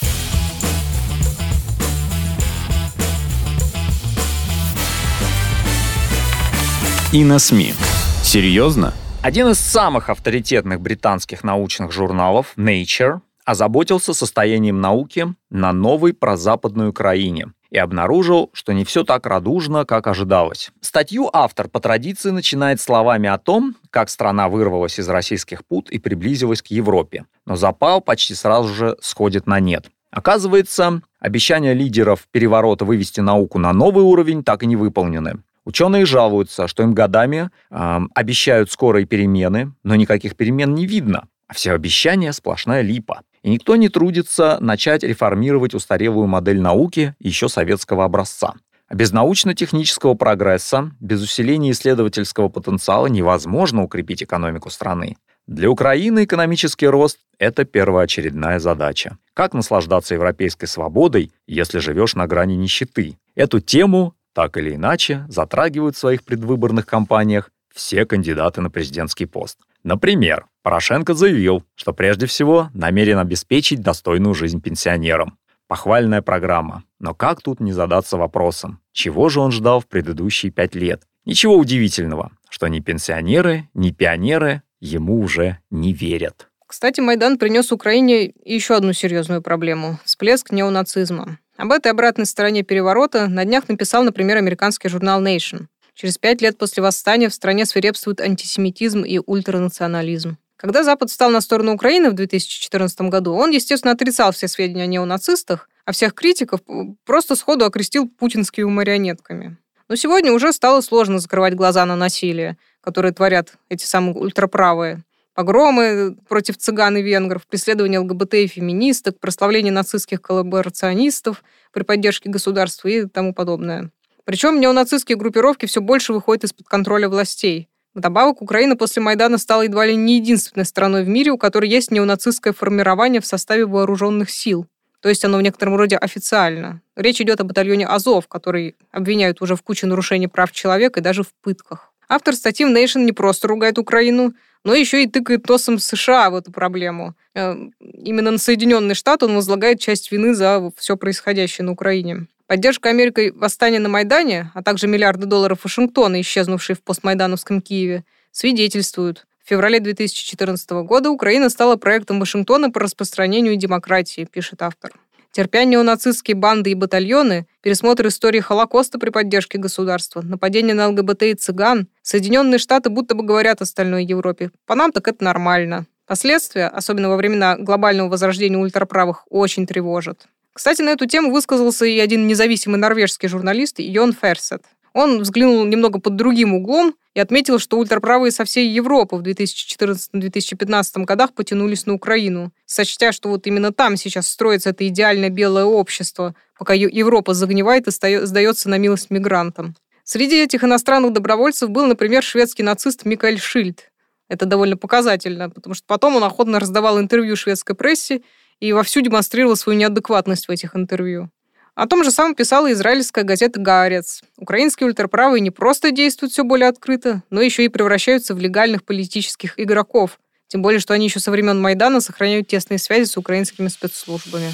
И 7.17 7.23
на 7.23 7.39
СМИ. 7.39 7.73
Серьезно? 8.21 8.93
Один 9.23 9.47
из 9.47 9.57
самых 9.57 10.11
авторитетных 10.11 10.79
британских 10.81 11.43
научных 11.43 11.91
журналов 11.91 12.53
Nature 12.57 13.21
озаботился 13.43 14.13
состоянием 14.13 14.81
науки 14.81 15.33
на 15.49 15.73
новой 15.73 16.13
прозападной 16.13 16.89
Украине 16.89 17.47
и 17.71 17.77
обнаружил, 17.79 18.51
что 18.53 18.71
не 18.71 18.85
все 18.85 19.03
так 19.03 19.25
радужно, 19.25 19.83
как 19.83 20.05
ожидалось. 20.05 20.69
Статью 20.79 21.27
автор 21.33 21.69
по 21.69 21.79
традиции 21.79 22.29
начинает 22.29 22.79
словами 22.79 23.27
о 23.27 23.39
том, 23.39 23.75
как 23.89 24.11
страна 24.11 24.47
вырвалась 24.47 24.99
из 24.99 25.09
российских 25.09 25.65
пут 25.65 25.89
и 25.89 25.97
приблизилась 25.97 26.61
к 26.61 26.67
Европе. 26.67 27.25
Но 27.47 27.55
запал 27.55 27.99
почти 27.99 28.35
сразу 28.35 28.71
же 28.71 28.95
сходит 29.01 29.47
на 29.47 29.59
нет. 29.59 29.87
Оказывается, 30.11 31.01
обещания 31.19 31.73
лидеров 31.73 32.27
переворота 32.29 32.85
вывести 32.85 33.21
науку 33.21 33.57
на 33.57 33.73
новый 33.73 34.03
уровень 34.03 34.43
так 34.43 34.61
и 34.61 34.67
не 34.67 34.75
выполнены. 34.75 35.39
Ученые 35.67 36.05
жалуются, 36.05 36.69
что 36.69 36.83
им 36.83 36.93
годами 36.93 37.49
э, 37.71 37.99
обещают 38.15 38.71
скорые 38.71 39.05
перемены, 39.05 39.73
но 39.83 39.97
никаких 39.97 40.37
перемен 40.37 40.73
не 40.73 40.85
видно. 40.85 41.27
А 41.49 41.53
все 41.55 41.73
обещания 41.73 42.31
сплошная 42.31 42.81
липа. 42.81 43.23
И 43.43 43.49
никто 43.49 43.75
не 43.75 43.89
трудится 43.89 44.59
начать 44.61 45.03
реформировать 45.03 45.73
устарелую 45.73 46.27
модель 46.27 46.61
науки 46.61 47.15
еще 47.19 47.49
советского 47.49 48.05
образца. 48.05 48.53
Без 48.89 49.11
научно-технического 49.11 50.13
прогресса, 50.13 50.91
без 51.01 51.21
усиления 51.21 51.71
исследовательского 51.71 52.47
потенциала 52.47 53.07
невозможно 53.07 53.83
укрепить 53.83 54.23
экономику 54.23 54.69
страны. 54.69 55.17
Для 55.47 55.69
Украины 55.69 56.23
экономический 56.23 56.87
рост– 56.87 57.19
это 57.39 57.65
первоочередная 57.65 58.59
задача. 58.59 59.17
Как 59.33 59.53
наслаждаться 59.53 60.13
европейской 60.13 60.67
свободой, 60.67 61.33
если 61.45 61.79
живешь 61.79 62.15
на 62.15 62.25
грани 62.25 62.55
нищеты? 62.55 63.17
Эту 63.35 63.59
тему 63.59 64.13
так 64.37 64.55
или 64.55 64.75
иначе 64.75 65.25
затрагивают 65.29 65.95
в 65.95 65.99
своих 65.99 66.23
предвыборных 66.23 66.85
кампаниях 66.85 67.49
все 67.73 68.05
кандидаты 68.05 68.61
на 68.61 68.69
президентский 68.69 69.25
пост. 69.25 69.57
Например, 69.83 70.45
Порошенко 70.61 71.15
заявил, 71.15 71.63
что 71.73 71.91
прежде 71.91 72.27
всего 72.27 72.69
намерен 72.75 73.17
обеспечить 73.17 73.81
достойную 73.81 74.35
жизнь 74.35 74.61
пенсионерам. 74.61 75.39
Похвальная 75.67 76.21
программа. 76.21 76.83
Но 76.99 77.15
как 77.15 77.41
тут 77.41 77.59
не 77.59 77.71
задаться 77.71 78.15
вопросом, 78.15 78.79
чего 78.91 79.27
же 79.29 79.39
он 79.39 79.51
ждал 79.51 79.79
в 79.79 79.87
предыдущие 79.87 80.51
пять 80.51 80.75
лет? 80.75 81.01
Ничего 81.25 81.57
удивительного, 81.57 82.29
что 82.47 82.67
ни 82.67 82.79
пенсионеры, 82.79 83.67
ни 83.73 83.89
пионеры 83.89 84.61
ему 84.79 85.19
уже 85.19 85.57
не 85.71 85.93
верят. 85.93 86.47
Кстати, 86.67 86.99
Майдан 86.99 87.39
принес 87.39 87.71
Украине 87.71 88.33
еще 88.45 88.75
одну 88.75 88.93
серьезную 88.93 89.41
проблему– 89.41 89.97
всплеск 90.05 90.51
неонацизма. 90.51 91.39
Об 91.57 91.71
этой 91.71 91.91
обратной 91.91 92.27
стороне 92.27 92.61
переворота 92.61 93.27
на 93.27 93.43
днях 93.43 93.67
написал, 93.67 94.03
например, 94.03 94.37
американский 94.37 94.89
журнал 94.89 95.23
Nation. 95.23 95.65
Через 95.95 96.19
пять 96.19 96.39
лет 96.43 96.55
после 96.59 96.83
восстания 96.83 97.29
в 97.29 97.33
стране 97.33 97.65
свирепствует 97.65 98.21
антисемитизм 98.21 99.01
и 99.01 99.19
ультранационализм. 99.25 100.37
Когда 100.55 100.83
Запад 100.83 101.09
встал 101.09 101.31
на 101.31 101.41
сторону 101.41 101.73
Украины 101.73 102.11
в 102.11 102.13
2014 102.13 103.01
году, 103.01 103.33
он, 103.33 103.49
естественно, 103.49 103.93
отрицал 103.93 104.31
все 104.31 104.47
сведения 104.47 104.83
о 104.83 104.87
неонацистах, 104.87 105.67
а 105.85 105.93
всех 105.93 106.13
критиков 106.13 106.61
просто 107.05 107.35
сходу 107.35 107.65
окрестил 107.65 108.07
путинскими 108.07 108.65
марионетками. 108.65 109.57
Но 109.89 109.95
сегодня 109.95 110.33
уже 110.33 110.53
стало 110.53 110.81
сложно 110.81 111.17
закрывать 111.17 111.55
глаза 111.55 111.85
на 111.85 111.95
насилие, 111.95 112.57
которое 112.81 113.13
творят 113.13 113.53
эти 113.69 113.85
самые 113.85 114.13
ультраправые 114.13 115.03
погромы 115.37 116.17
против 116.27 116.57
цыган 116.57 116.97
и 116.97 117.03
венгров, 117.03 117.45
преследование 117.45 117.99
ЛГБТ 117.99 118.33
и 118.33 118.47
феминисток, 118.47 119.19
прославление 119.19 119.71
нацистских 119.71 120.19
коллаборационистов 120.19 121.43
при 121.71 121.83
поддержке 121.83 122.27
государства 122.27 122.87
и 122.87 123.05
тому 123.05 123.35
подобное. 123.35 123.91
Причем 124.25 124.59
неонацистские 124.59 125.15
группировки 125.15 125.67
все 125.67 125.79
больше 125.79 126.11
выходят 126.11 126.45
из-под 126.45 126.67
контроля 126.67 127.07
властей. 127.07 127.69
Вдобавок, 127.93 128.41
Украина 128.41 128.75
после 128.75 129.03
Майдана 129.03 129.37
стала 129.37 129.61
едва 129.61 129.85
ли 129.85 129.95
не 129.95 130.15
единственной 130.15 130.65
страной 130.65 131.03
в 131.03 131.07
мире, 131.07 131.29
у 131.29 131.37
которой 131.37 131.69
есть 131.69 131.91
неонацистское 131.91 132.51
формирование 132.51 133.21
в 133.21 133.27
составе 133.27 133.67
вооруженных 133.67 134.31
сил. 134.31 134.65
То 135.01 135.09
есть 135.09 135.23
оно 135.23 135.37
в 135.37 135.43
некотором 135.43 135.75
роде 135.75 135.97
официально. 135.97 136.81
Речь 136.95 137.21
идет 137.21 137.41
о 137.41 137.43
батальоне 137.43 137.85
Азов, 137.85 138.27
который 138.27 138.75
обвиняют 138.89 139.43
уже 139.43 139.55
в 139.55 139.61
куче 139.61 139.85
нарушений 139.85 140.27
прав 140.27 140.51
человека 140.51 140.99
и 140.99 141.03
даже 141.03 141.21
в 141.21 141.31
пытках. 141.43 141.93
Автор 142.09 142.33
статьи 142.33 142.65
в 142.65 142.69
Nation 142.69 143.03
не 143.03 143.11
просто 143.11 143.47
ругает 143.47 143.77
Украину, 143.77 144.33
но 144.67 144.75
еще 144.75 145.01
и 145.01 145.07
тыкает 145.07 145.47
носом 145.47 145.79
США 145.79 146.29
в 146.29 146.35
эту 146.35 146.51
проблему. 146.51 147.15
Э, 147.33 147.55
именно 147.79 148.31
на 148.31 148.37
Соединенные 148.37 148.95
Штаты 148.95 149.23
он 149.23 149.33
возлагает 149.33 149.79
часть 149.79 150.11
вины 150.11 150.33
за 150.33 150.71
все 150.75 150.97
происходящее 150.97 151.63
на 151.63 151.71
Украине. 151.71 152.27
Поддержка 152.47 152.89
Америкой 152.89 153.31
восстания 153.31 153.79
на 153.79 153.87
Майдане, 153.87 154.51
а 154.53 154.61
также 154.61 154.87
миллиарды 154.87 155.25
долларов 155.25 155.59
Вашингтона, 155.63 156.19
исчезнувшие 156.19 156.75
в 156.75 156.81
постмайдановском 156.81 157.61
Киеве, 157.61 158.03
свидетельствуют. 158.33 159.25
В 159.41 159.47
феврале 159.47 159.79
2014 159.79 160.69
года 160.83 161.11
Украина 161.11 161.49
стала 161.49 161.77
проектом 161.77 162.19
Вашингтона 162.19 162.69
по 162.69 162.81
распространению 162.81 163.55
демократии, 163.55 164.27
пишет 164.29 164.61
автор. 164.61 164.91
Терпя 165.37 165.65
нацистские 165.65 166.33
банды 166.33 166.71
и 166.71 166.73
батальоны, 166.73 167.45
пересмотр 167.61 168.07
истории 168.07 168.39
Холокоста 168.39 168.97
при 168.97 169.11
поддержке 169.11 169.59
государства, 169.59 170.21
нападение 170.23 170.73
на 170.73 170.87
ЛГБТ 170.87 171.21
и 171.21 171.33
цыган, 171.35 171.89
Соединенные 172.01 172.57
Штаты 172.57 172.89
будто 172.89 173.13
бы 173.13 173.23
говорят 173.23 173.61
остальной 173.61 174.03
Европе. 174.03 174.49
По 174.65 174.73
нам 174.73 174.91
так 174.91 175.07
это 175.07 175.23
нормально. 175.23 175.85
Последствия, 176.07 176.65
особенно 176.65 177.09
во 177.09 177.17
времена 177.17 177.55
глобального 177.55 178.09
возрождения 178.09 178.57
ультраправых, 178.57 179.25
очень 179.29 179.67
тревожат. 179.67 180.25
Кстати, 180.53 180.81
на 180.81 180.89
эту 180.89 181.05
тему 181.05 181.31
высказался 181.31 181.85
и 181.85 181.99
один 181.99 182.25
независимый 182.25 182.79
норвежский 182.79 183.29
журналист 183.29 183.77
Йон 183.77 184.13
Ферсет. 184.13 184.63
Он 184.97 185.21
взглянул 185.21 185.63
немного 185.63 185.99
под 185.99 186.15
другим 186.15 186.55
углом 186.55 186.95
и 187.13 187.19
отметил, 187.19 187.59
что 187.59 187.77
ультраправые 187.77 188.31
со 188.31 188.45
всей 188.45 188.67
Европы 188.67 189.17
в 189.17 189.21
2014-2015 189.21 191.03
годах 191.03 191.33
потянулись 191.35 191.85
на 191.85 191.93
Украину, 191.93 192.51
сочтя, 192.65 193.11
что 193.11 193.29
вот 193.29 193.45
именно 193.45 193.71
там 193.71 193.95
сейчас 193.95 194.27
строится 194.27 194.71
это 194.71 194.87
идеальное 194.87 195.29
белое 195.29 195.65
общество, 195.65 196.33
пока 196.57 196.73
Европа 196.73 197.35
загнивает 197.35 197.87
и 197.87 197.91
сдается 197.91 198.69
на 198.69 198.79
милость 198.79 199.11
мигрантам. 199.11 199.75
Среди 200.03 200.41
этих 200.41 200.63
иностранных 200.63 201.13
добровольцев 201.13 201.69
был, 201.69 201.85
например, 201.85 202.23
шведский 202.23 202.63
нацист 202.63 203.05
Микаэль 203.05 203.39
Шильд. 203.39 203.91
Это 204.29 204.47
довольно 204.47 204.77
показательно, 204.77 205.51
потому 205.51 205.75
что 205.75 205.83
потом 205.85 206.15
он 206.15 206.23
охотно 206.23 206.59
раздавал 206.59 206.99
интервью 206.99 207.35
шведской 207.35 207.75
прессе 207.75 208.23
и 208.59 208.73
вовсю 208.73 209.01
демонстрировал 209.01 209.57
свою 209.57 209.77
неадекватность 209.77 210.47
в 210.47 210.51
этих 210.51 210.75
интервью. 210.75 211.29
О 211.77 211.85
том 211.85 212.03
же 212.03 212.09
самом 212.09 212.33
писала 212.33 212.71
израильская 212.71 213.23
газета 213.23 213.59
«Гаарец». 213.59 214.23
Украинские 214.35 214.87
ультраправые 214.87 215.41
не 215.41 215.51
просто 215.51 215.91
действуют 215.91 216.33
все 216.33 216.43
более 216.43 216.69
открыто, 216.69 217.21
но 217.29 217.39
еще 217.39 217.65
и 217.65 217.67
превращаются 217.67 218.33
в 218.33 218.39
легальных 218.39 218.83
политических 218.83 219.53
игроков. 219.59 220.17
Тем 220.47 220.63
более, 220.63 220.79
что 220.79 220.95
они 220.95 221.05
еще 221.05 221.19
со 221.19 221.29
времен 221.29 221.61
Майдана 221.61 222.01
сохраняют 222.01 222.47
тесные 222.47 222.79
связи 222.79 223.03
с 223.03 223.15
украинскими 223.15 223.67
спецслужбами. 223.67 224.47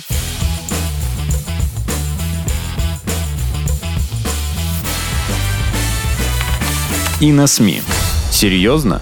И 7.21 7.31
на 7.31 7.47
СМИ. 7.47 7.83
Серьезно? 8.33 9.01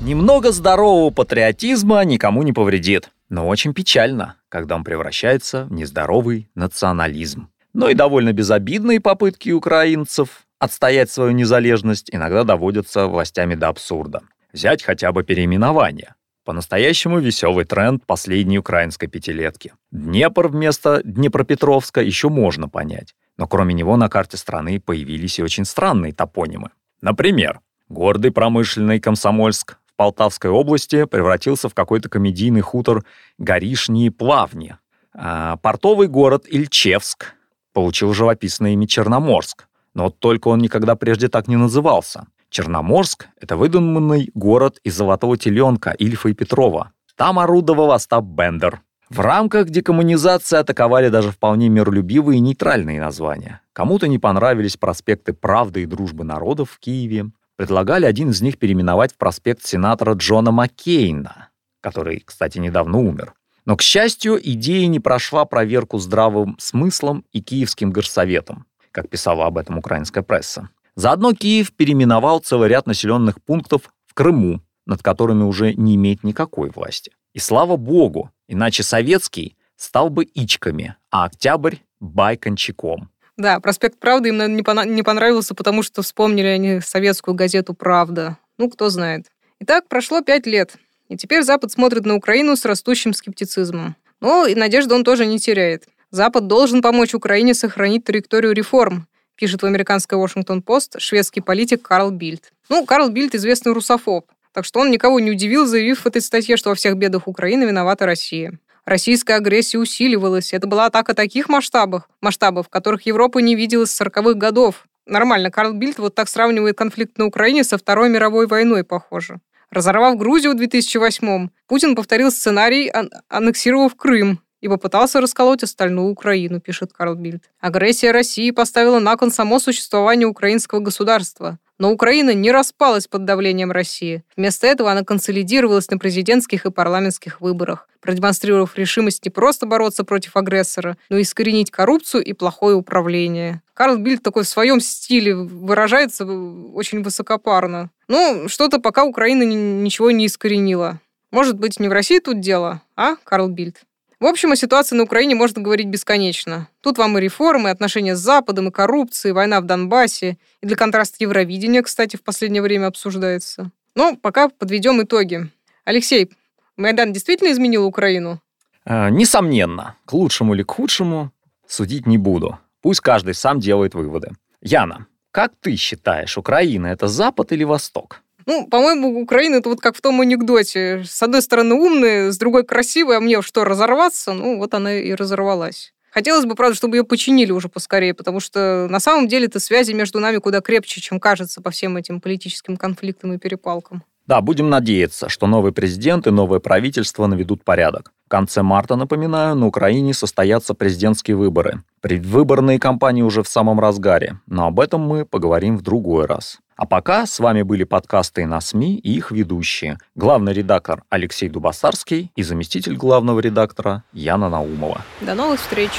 Немного 0.00 0.50
здорового 0.50 1.10
патриотизма 1.10 2.04
никому 2.04 2.42
не 2.42 2.52
повредит. 2.52 3.10
Но 3.28 3.46
очень 3.46 3.74
печально, 3.74 4.34
когда 4.48 4.74
он 4.74 4.82
превращается 4.82 5.66
в 5.66 5.72
нездоровый 5.72 6.50
национализм 6.56 7.48
но 7.72 7.88
и 7.88 7.94
довольно 7.94 8.32
безобидные 8.32 9.00
попытки 9.00 9.50
украинцев 9.50 10.46
отстоять 10.58 11.10
свою 11.10 11.32
незалежность 11.32 12.10
иногда 12.12 12.44
доводятся 12.44 13.06
властями 13.06 13.54
до 13.54 13.68
абсурда. 13.68 14.22
Взять 14.52 14.82
хотя 14.82 15.12
бы 15.12 15.22
переименование. 15.22 16.14
По-настоящему 16.44 17.18
веселый 17.18 17.64
тренд 17.64 18.04
последней 18.06 18.58
украинской 18.58 19.06
пятилетки. 19.06 19.72
Днепр 19.90 20.48
вместо 20.48 21.00
Днепропетровска 21.04 22.00
еще 22.00 22.28
можно 22.28 22.68
понять. 22.68 23.14
Но 23.36 23.46
кроме 23.46 23.74
него 23.74 23.96
на 23.96 24.08
карте 24.08 24.36
страны 24.36 24.80
появились 24.80 25.38
и 25.38 25.42
очень 25.42 25.64
странные 25.64 26.12
топонимы. 26.12 26.70
Например, 27.00 27.60
гордый 27.88 28.32
промышленный 28.32 29.00
Комсомольск 29.00 29.78
в 29.86 29.96
Полтавской 29.96 30.50
области 30.50 31.04
превратился 31.04 31.68
в 31.68 31.74
какой-то 31.74 32.08
комедийный 32.08 32.62
хутор 32.62 33.04
Горишние 33.38 34.10
Плавни. 34.10 34.76
А 35.12 35.56
портовый 35.58 36.08
город 36.08 36.46
Ильчевск 36.48 37.34
получил 37.80 38.12
живописное 38.12 38.72
имя 38.74 38.86
Черноморск, 38.86 39.66
но 39.94 40.10
только 40.10 40.48
он 40.48 40.58
никогда 40.58 40.96
прежде 40.96 41.28
так 41.28 41.48
не 41.48 41.56
назывался. 41.56 42.26
Черноморск— 42.50 43.28
это 43.40 43.56
выдуманный 43.56 44.30
город 44.34 44.78
из 44.84 44.96
«Золотого 44.96 45.38
теленка» 45.38 45.92
Ильфа 45.92 46.28
и 46.28 46.34
Петрова. 46.34 46.92
Там 47.16 47.38
орудовал 47.38 47.92
Остап 47.92 48.24
Бендер. 48.24 48.82
В 49.08 49.20
рамках 49.20 49.70
декоммунизации 49.70 50.58
атаковали 50.58 51.08
даже 51.08 51.30
вполне 51.30 51.70
миролюбивые 51.70 52.36
и 52.36 52.40
нейтральные 52.42 53.00
названия. 53.00 53.62
Кому-то 53.72 54.08
не 54.08 54.18
понравились 54.18 54.76
проспекты 54.76 55.32
«Правды» 55.32 55.82
и 55.82 55.86
«Дружбы 55.86 56.22
народов» 56.22 56.72
в 56.72 56.80
Киеве. 56.80 57.30
Предлагали 57.56 58.04
один 58.04 58.28
из 58.28 58.42
них 58.42 58.58
переименовать 58.58 59.14
в 59.14 59.16
проспект 59.16 59.64
сенатора 59.64 60.12
Джона 60.12 60.50
Маккейна, 60.50 61.48
который, 61.80 62.20
кстати, 62.20 62.58
недавно 62.58 62.98
умер. 62.98 63.32
Но, 63.64 63.76
к 63.76 63.82
счастью, 63.82 64.40
идея 64.42 64.86
не 64.86 65.00
прошла 65.00 65.44
проверку 65.44 65.98
здравым 65.98 66.56
смыслом 66.58 67.24
и 67.32 67.40
Киевским 67.40 67.90
горсоветом, 67.90 68.66
как 68.90 69.08
писала 69.08 69.46
об 69.46 69.58
этом 69.58 69.78
украинская 69.78 70.22
пресса. 70.22 70.70
Заодно 70.96 71.32
Киев 71.32 71.72
переименовал 71.72 72.40
целый 72.40 72.68
ряд 72.68 72.86
населенных 72.86 73.42
пунктов 73.42 73.92
в 74.06 74.14
Крыму, 74.14 74.60
над 74.86 75.02
которыми 75.02 75.44
уже 75.44 75.74
не 75.74 75.94
имеет 75.94 76.24
никакой 76.24 76.70
власти. 76.70 77.12
И 77.32 77.38
слава 77.38 77.76
богу, 77.76 78.30
иначе 78.48 78.82
советский 78.82 79.56
стал 79.76 80.10
бы 80.10 80.24
Ичками, 80.24 80.96
а 81.10 81.24
Октябрь— 81.24 81.76
Байкончаком. 82.00 83.10
Да, 83.36 83.60
проспект 83.60 83.98
Правды 83.98 84.30
им, 84.30 84.56
не 84.56 85.02
понравился, 85.02 85.54
потому 85.54 85.82
что 85.82 86.02
вспомнили 86.02 86.46
они 86.46 86.80
советскую 86.80 87.34
газету 87.34 87.72
«Правда». 87.72 88.36
Ну, 88.58 88.68
кто 88.68 88.90
знает. 88.90 89.26
Итак, 89.60 89.88
прошло 89.88 90.20
пять 90.20 90.46
лет, 90.46 90.76
и 91.10 91.16
теперь 91.16 91.42
Запад 91.42 91.72
смотрит 91.72 92.06
на 92.06 92.14
Украину 92.14 92.56
с 92.56 92.64
растущим 92.64 93.12
скептицизмом. 93.12 93.96
Но 94.20 94.46
и 94.46 94.54
надежды 94.54 94.94
он 94.94 95.04
тоже 95.04 95.26
не 95.26 95.38
теряет. 95.38 95.84
Запад 96.10 96.46
должен 96.46 96.82
помочь 96.82 97.14
Украине 97.14 97.52
сохранить 97.52 98.04
траекторию 98.04 98.52
реформ, 98.52 99.06
пишет 99.34 99.62
в 99.62 99.66
американской 99.66 100.18
Washington-Post 100.18 100.98
шведский 100.98 101.40
политик 101.40 101.82
Карл 101.82 102.10
Бильд. 102.10 102.52
Ну, 102.68 102.86
Карл 102.86 103.10
Бильд 103.10 103.34
известный 103.34 103.72
русофоб, 103.72 104.26
так 104.52 104.64
что 104.64 104.80
он 104.80 104.90
никого 104.90 105.18
не 105.18 105.32
удивил, 105.32 105.66
заявив 105.66 106.00
в 106.00 106.06
этой 106.06 106.22
статье, 106.22 106.56
что 106.56 106.70
во 106.70 106.74
всех 106.76 106.96
бедах 106.96 107.26
Украины 107.26 107.64
виновата 107.64 108.06
Россия. 108.06 108.58
Российская 108.84 109.34
агрессия 109.34 109.78
усиливалась. 109.78 110.52
Это 110.52 110.66
была 110.66 110.86
атака 110.86 111.14
таких 111.14 111.48
масштабов, 111.48 112.08
масштабов, 112.20 112.68
которых 112.68 113.06
Европа 113.06 113.38
не 113.38 113.56
видела 113.56 113.84
с 113.84 114.00
40-х 114.00 114.34
годов. 114.34 114.86
Нормально, 115.06 115.50
Карл 115.50 115.72
Бильд 115.72 115.98
вот 115.98 116.14
так 116.14 116.28
сравнивает 116.28 116.78
конфликт 116.78 117.18
на 117.18 117.26
Украине 117.26 117.64
со 117.64 117.78
Второй 117.78 118.08
мировой 118.08 118.46
войной, 118.46 118.84
похоже. 118.84 119.40
Разорвав 119.70 120.16
Грузию 120.16 120.54
в 120.54 120.60
2008-м, 120.60 121.52
Путин 121.68 121.94
повторил 121.94 122.32
сценарий, 122.32 122.92
аннексировав 123.28 123.94
Крым 123.94 124.40
и 124.60 124.68
попытался 124.68 125.20
расколоть 125.20 125.62
остальную 125.62 126.08
Украину, 126.08 126.60
пишет 126.60 126.92
Карл 126.92 127.14
Бильд. 127.14 127.44
Агрессия 127.60 128.10
России 128.10 128.50
поставила 128.50 128.98
на 128.98 129.16
кон 129.16 129.30
само 129.30 129.60
существование 129.60 130.26
украинского 130.26 130.80
государства. 130.80 131.58
Но 131.80 131.90
Украина 131.90 132.34
не 132.34 132.52
распалась 132.52 133.08
под 133.08 133.24
давлением 133.24 133.72
России. 133.72 134.22
Вместо 134.36 134.66
этого 134.66 134.92
она 134.92 135.02
консолидировалась 135.02 135.90
на 135.90 135.96
президентских 135.96 136.66
и 136.66 136.70
парламентских 136.70 137.40
выборах, 137.40 137.88
продемонстрировав 138.00 138.76
решимость 138.76 139.24
не 139.24 139.30
просто 139.30 139.64
бороться 139.64 140.04
против 140.04 140.36
агрессора, 140.36 140.98
но 141.08 141.16
и 141.16 141.22
искоренить 141.22 141.70
коррупцию 141.70 142.22
и 142.22 142.34
плохое 142.34 142.76
управление. 142.76 143.62
Карл 143.72 143.96
Бильд 143.96 144.22
такой 144.22 144.44
в 144.44 144.48
своем 144.48 144.78
стиле 144.78 145.34
выражается 145.34 146.26
очень 146.26 147.02
высокопарно. 147.02 147.88
Ну, 148.08 148.46
что-то 148.48 148.78
пока 148.78 149.04
Украина 149.04 149.44
ничего 149.44 150.10
не 150.10 150.26
искоренила. 150.26 151.00
Может 151.30 151.58
быть, 151.58 151.80
не 151.80 151.88
в 151.88 151.92
России 151.92 152.18
тут 152.18 152.40
дело, 152.40 152.82
а, 152.94 153.16
Карл 153.24 153.48
Бильд? 153.48 153.84
В 154.20 154.26
общем, 154.26 154.52
о 154.52 154.56
ситуации 154.56 154.96
на 154.96 155.04
Украине 155.04 155.34
можно 155.34 155.62
говорить 155.62 155.86
бесконечно. 155.86 156.68
Тут 156.82 156.98
вам 156.98 157.16
и 157.16 157.22
реформы, 157.22 157.70
и 157.70 157.72
отношения 157.72 158.14
с 158.14 158.18
Западом, 158.18 158.68
и 158.68 158.70
коррупция, 158.70 159.30
и 159.30 159.32
война 159.32 159.62
в 159.62 159.64
Донбассе. 159.64 160.36
И 160.60 160.66
для 160.66 160.76
контраста 160.76 161.16
Евровидение, 161.20 161.82
кстати, 161.82 162.16
в 162.16 162.22
последнее 162.22 162.60
время 162.60 162.88
обсуждается. 162.88 163.70
Но 163.94 164.16
пока 164.16 164.50
подведем 164.50 165.02
итоги. 165.02 165.48
Алексей, 165.86 166.30
Майдан 166.76 167.14
действительно 167.14 167.50
изменил 167.50 167.86
Украину? 167.86 168.42
Э, 168.84 169.08
несомненно. 169.08 169.96
К 170.04 170.12
лучшему 170.12 170.54
или 170.54 170.64
к 170.64 170.70
худшему 170.70 171.32
судить 171.66 172.06
не 172.06 172.18
буду. 172.18 172.58
Пусть 172.82 173.00
каждый 173.00 173.32
сам 173.32 173.58
делает 173.58 173.94
выводы. 173.94 174.32
Яна, 174.60 175.06
как 175.30 175.52
ты 175.60 175.76
считаешь, 175.76 176.36
Украина 176.36 176.88
это 176.88 177.08
Запад 177.08 177.52
или 177.52 177.64
Восток? 177.64 178.20
Ну, 178.50 178.66
по-моему, 178.66 179.22
Украина 179.22 179.54
это 179.54 179.68
вот 179.68 179.80
как 179.80 179.94
в 179.94 180.00
том 180.00 180.20
анекдоте. 180.20 181.04
С 181.06 181.22
одной 181.22 181.40
стороны 181.40 181.76
умная, 181.76 182.32
с 182.32 182.36
другой 182.36 182.64
красивая, 182.64 183.18
а 183.18 183.20
мне 183.20 183.42
что, 183.42 183.64
разорваться? 183.64 184.32
Ну, 184.32 184.58
вот 184.58 184.74
она 184.74 184.94
и 184.94 185.14
разорвалась. 185.14 185.94
Хотелось 186.10 186.46
бы, 186.46 186.56
правда, 186.56 186.74
чтобы 186.74 186.96
ее 186.96 187.04
починили 187.04 187.52
уже 187.52 187.68
поскорее, 187.68 188.12
потому 188.12 188.40
что 188.40 188.88
на 188.90 188.98
самом 188.98 189.28
деле 189.28 189.46
это 189.46 189.60
связи 189.60 189.92
между 189.92 190.18
нами 190.18 190.38
куда 190.38 190.60
крепче, 190.60 191.00
чем 191.00 191.20
кажется 191.20 191.62
по 191.62 191.70
всем 191.70 191.96
этим 191.96 192.20
политическим 192.20 192.76
конфликтам 192.76 193.34
и 193.34 193.38
перепалкам. 193.38 194.02
Да, 194.26 194.40
будем 194.40 194.68
надеяться, 194.68 195.28
что 195.28 195.46
новый 195.46 195.70
президент 195.70 196.26
и 196.26 196.30
новое 196.30 196.58
правительство 196.58 197.26
наведут 197.26 197.62
порядок. 197.62 198.12
В 198.26 198.28
конце 198.28 198.62
марта, 198.62 198.96
напоминаю, 198.96 199.54
на 199.54 199.68
Украине 199.68 200.12
состоятся 200.12 200.74
президентские 200.74 201.36
выборы. 201.36 201.82
Предвыборные 202.00 202.80
кампании 202.80 203.22
уже 203.22 203.44
в 203.44 203.48
самом 203.48 203.78
разгаре, 203.78 204.40
но 204.46 204.66
об 204.66 204.80
этом 204.80 205.00
мы 205.00 205.24
поговорим 205.24 205.76
в 205.76 205.82
другой 205.82 206.26
раз. 206.26 206.58
А 206.80 206.86
пока 206.86 207.26
с 207.26 207.38
вами 207.40 207.60
были 207.60 207.84
подкасты 207.84 208.46
на 208.46 208.58
СМИ 208.58 208.96
и 208.96 209.12
их 209.12 209.32
ведущие. 209.32 209.98
Главный 210.14 210.54
редактор 210.54 211.02
Алексей 211.10 211.50
Дубасарский 211.50 212.32
и 212.36 212.42
заместитель 212.42 212.96
главного 212.96 213.38
редактора 213.40 214.02
Яна 214.14 214.48
Наумова. 214.48 215.02
До 215.20 215.34
новых 215.34 215.60
встреч! 215.60 215.90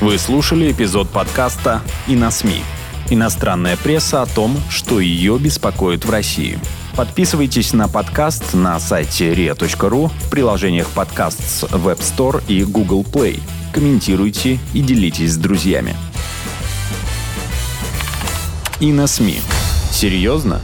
Вы 0.00 0.16
слушали 0.16 0.72
эпизод 0.72 1.10
подкаста 1.10 1.82
«И 2.06 2.16
на 2.16 2.30
СМИ». 2.30 2.62
Иностранная 3.10 3.76
пресса 3.76 4.22
о 4.22 4.26
том, 4.26 4.56
что 4.70 4.98
ее 4.98 5.38
беспокоит 5.38 6.06
в 6.06 6.10
России. 6.10 6.58
Подписывайтесь 6.96 7.74
на 7.74 7.86
подкаст 7.86 8.54
на 8.54 8.80
сайте 8.80 9.34
ria.ru 9.34 10.08
в 10.08 10.30
приложениях 10.30 10.88
подкаст 10.88 11.40
с 11.42 11.64
Web 11.64 11.98
Store 11.98 12.42
и 12.48 12.64
Google 12.64 13.02
Play. 13.02 13.38
Комментируйте 13.74 14.58
и 14.72 14.80
делитесь 14.80 15.34
с 15.34 15.36
друзьями. 15.36 15.94
И 18.78 18.92
на 18.92 19.06
СМИ. 19.06 19.40
Серьезно? 19.90 20.60